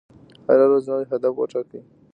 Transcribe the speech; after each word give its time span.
هره 0.49 0.65
ورځ 0.69 0.83
نوی 0.91 1.05
هدف 1.11 1.33
وټاکئ. 1.37 1.81